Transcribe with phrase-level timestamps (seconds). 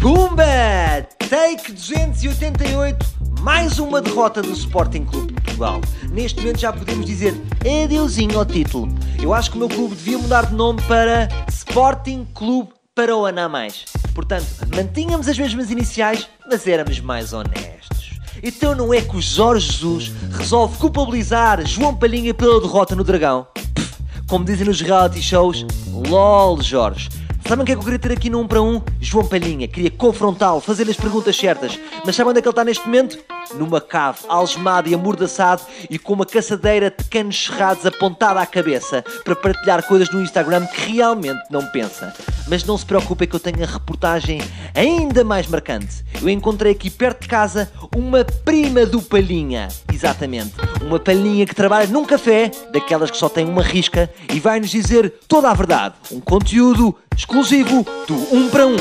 [0.00, 0.44] Pumba!
[1.28, 3.04] Take 288,
[3.40, 5.80] mais uma derrota do Sporting Clube de Portugal.
[6.10, 8.88] Neste momento já podemos dizer adeusinho ao título.
[9.20, 13.26] Eu acho que o meu clube devia mudar de nome para Sporting Clube para o
[13.26, 13.86] Ana Mais.
[14.14, 18.20] Portanto, mantínhamos as mesmas iniciais, mas éramos mais honestos.
[18.40, 23.48] Então não é que o Jorge Jesus resolve culpabilizar João Palhinha pela derrota no Dragão?
[23.52, 23.96] Pff,
[24.28, 25.66] como dizem nos reality shows,
[26.08, 27.08] LOL Jorge.
[27.48, 28.82] Sabem o que é que eu queria ter aqui no 1 para 1?
[29.00, 29.66] João Palhinha.
[29.66, 31.80] Queria confrontá-lo, fazer-lhe as perguntas certas.
[32.04, 33.18] Mas sabem onde é que ele está neste momento?
[33.54, 39.04] Numa cave, algemado e amordaçado e com uma caçadeira de canos cerrados apontada à cabeça
[39.24, 42.14] para partilhar coisas no Instagram que realmente não pensa.
[42.46, 44.40] Mas não se preocupem que eu tenho a reportagem
[44.74, 46.04] ainda mais marcante.
[46.20, 49.68] Eu encontrei aqui perto de casa uma prima do Palhinha.
[49.92, 50.54] Exatamente.
[50.80, 54.70] Uma palhinha que trabalha num café, daquelas que só tem uma risca, e vai nos
[54.70, 55.96] dizer toda a verdade.
[56.12, 58.76] Um conteúdo exclusivo do 1 para 1.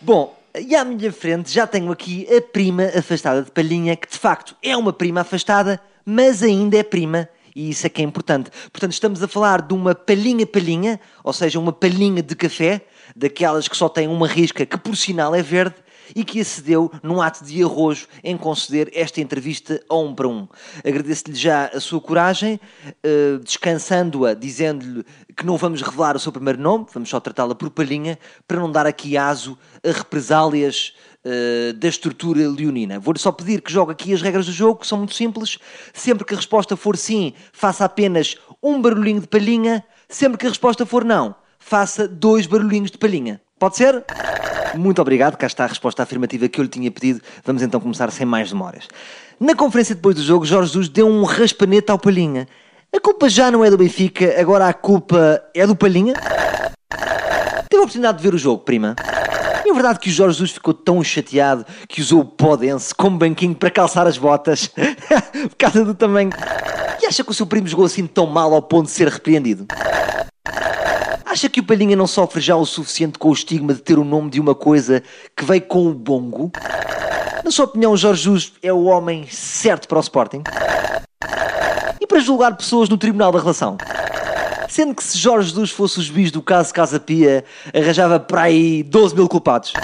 [0.00, 4.18] Bom, e à minha frente já tenho aqui a prima afastada de Palhinha, que de
[4.18, 7.28] facto é uma prima afastada, mas ainda é prima.
[7.54, 8.50] E isso é que é importante.
[8.70, 12.82] Portanto, estamos a falar de uma palhinha-palhinha, ou seja, uma palhinha de café,
[13.14, 15.76] daquelas que só tem uma risca, que por sinal é verde,
[16.14, 20.46] e que acedeu num ato de arrojo em conceder esta entrevista a um para um.
[20.84, 25.04] Agradeço-lhe já a sua coragem, uh, descansando-a, dizendo-lhe
[25.36, 28.70] que não vamos revelar o seu primeiro nome, vamos só tratá-la por palhinha, para não
[28.70, 32.98] dar aqui aso a represálias uh, da estrutura leonina.
[32.98, 35.58] Vou-lhe só pedir que jogue aqui as regras do jogo, que são muito simples.
[35.92, 39.84] Sempre que a resposta for sim, faça apenas um barulhinho de palhinha.
[40.08, 43.40] Sempre que a resposta for não, faça dois barulhinhos de palhinha.
[43.58, 44.04] Pode ser?
[44.76, 47.20] Muito obrigado, cá está a resposta afirmativa que eu lhe tinha pedido.
[47.44, 48.88] Vamos então começar sem mais demoras.
[49.40, 52.46] Na conferência depois do jogo, Jorge Jesus deu um raspanete ao Palhinha.
[52.94, 56.14] A culpa já não é do Benfica, agora a culpa é do Palhinha?
[57.68, 58.94] Teve a oportunidade de ver o jogo, prima?
[59.68, 63.54] É verdade que o Jorge Jesus ficou tão chateado que usou o podense como banquinho
[63.54, 64.68] para calçar as botas
[65.50, 66.30] por causa do tamanho.
[67.02, 69.66] E acha que o seu primo jogou assim tão mal ao ponto de ser repreendido?
[71.36, 74.04] Acha que o Palhinha não sofre já o suficiente com o estigma de ter o
[74.04, 75.02] nome de uma coisa
[75.36, 76.50] que veio com o bongo?
[77.44, 80.42] Na sua opinião, Jorge Jesus é o homem certo para o Sporting?
[82.00, 83.76] E para julgar pessoas no Tribunal da Relação?
[84.70, 88.82] Sendo que se Jorge Jesus fosse o juiz do caso Casa Pia, arranjava para aí
[88.82, 89.74] 12 mil culpados.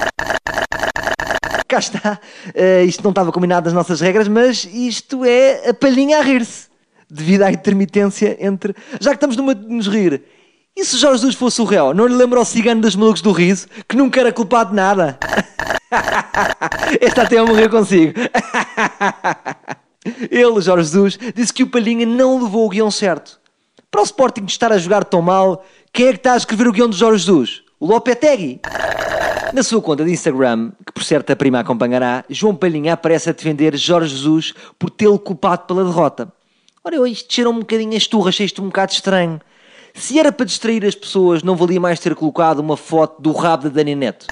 [1.69, 2.19] Cá está.
[2.47, 6.69] Uh, isto não estava combinado nas nossas regras, mas isto é a palhinha a rir-se.
[7.11, 8.75] Devido à intermitência entre.
[8.99, 10.23] Já que estamos numa de nos rir,
[10.77, 11.93] e se Jorge Jesus fosse o réu?
[11.93, 15.19] Não lhe lembra o cigano dos malucos do riso, que nunca era culpado de nada?
[17.01, 18.15] Este até eu morrer consigo.
[20.31, 23.39] Ele, Jorge Jesus, disse que o Palhinha não levou o guião certo.
[23.91, 26.73] Para o Sporting estar a jogar tão mal, quem é que está a escrever o
[26.73, 27.63] guião de Jorge Jesus?
[27.79, 28.61] O Lopetegui.
[29.53, 33.33] Na sua conta de Instagram, que por certo a prima acompanhará, João Palhinha aparece a
[33.33, 36.33] defender Jorge Jesus por tê-lo culpado pela derrota.
[36.83, 39.39] Ora, eu, isto cheira um bocadinho a esturra, achei isto um bocado estranho.
[39.95, 43.65] Se era para distrair as pessoas, não valia mais ter colocado uma foto do rabo
[43.65, 44.27] da Dani Neto.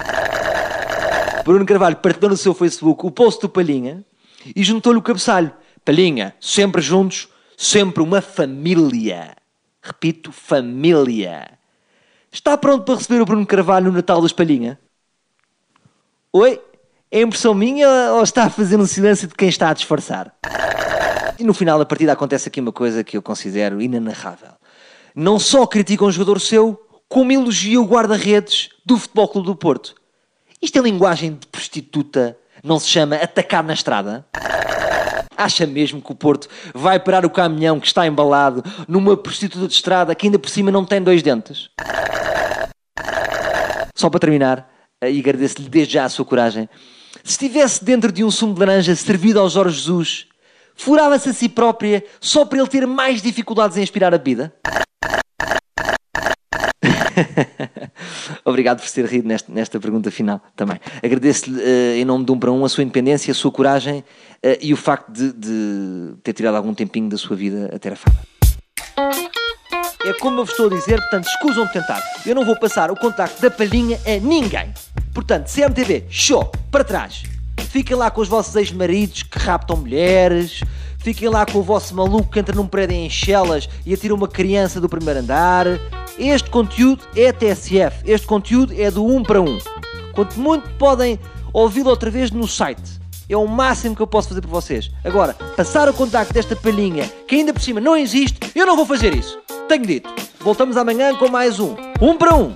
[1.43, 4.03] Bruno Carvalho partilhou no seu Facebook o post do Palhinha
[4.55, 5.51] e juntou-lhe o cabeçalho.
[5.83, 9.35] Palhinha, sempre juntos, sempre uma família.
[9.81, 11.57] Repito, família.
[12.31, 14.79] Está pronto para receber o Bruno Carvalho no Natal dos Palhinha?
[16.33, 16.61] Oi?
[17.11, 20.33] É impressão minha ou está a fazer um silêncio de quem está a disfarçar?
[21.37, 24.51] E no final da partida acontece aqui uma coisa que eu considero inenarrável
[25.15, 29.95] não só critica um jogador seu, como elogia o guarda-redes do Futebol Clube do Porto.
[30.61, 34.25] Isto é linguagem de prostituta, não se chama atacar na estrada?
[35.35, 39.73] Acha mesmo que o Porto vai parar o caminhão que está embalado numa prostituta de
[39.73, 41.69] estrada que ainda por cima não tem dois dentes?
[43.95, 44.71] Só para terminar,
[45.03, 46.69] e agradeço-lhe desde já a sua coragem,
[47.23, 50.27] se estivesse dentro de um sumo de laranja servido ao Jorge Jesus,
[50.75, 54.53] furava-se a si própria só para ele ter mais dificuldades em aspirar a bebida?
[58.45, 60.79] Obrigado por ter rido nesta, nesta pergunta final também.
[61.03, 64.57] Agradeço-lhe uh, em nome de um para um a sua independência, a sua coragem uh,
[64.61, 67.95] e o facto de, de, ter tirado algum tempinho da sua vida a ter a
[67.95, 68.19] fama.
[70.03, 72.01] É como eu vos estou a dizer, portanto, escusam de tentar.
[72.25, 74.73] Eu não vou passar o contacto da palhinha a ninguém.
[75.13, 77.23] Portanto, CMTV, show, para trás.
[77.69, 80.61] Fiquem lá com os vossos ex-maridos que raptam mulheres.
[80.97, 84.27] Fiquem lá com o vosso maluco que entra num prédio em chelas e atira uma
[84.27, 85.65] criança do primeiro andar.
[86.23, 88.03] Este conteúdo é TSF.
[88.05, 89.57] Este conteúdo é do 1 para 1.
[90.13, 91.19] Quanto muito podem
[91.51, 93.01] ouvi-lo outra vez no site.
[93.27, 94.91] É o máximo que eu posso fazer por vocês.
[95.03, 98.85] Agora, passar o contacto desta palhinha, que ainda por cima não existe, eu não vou
[98.85, 99.39] fazer isso.
[99.67, 100.13] Tenho dito.
[100.41, 101.75] Voltamos amanhã com mais um.
[101.99, 102.53] Um para um.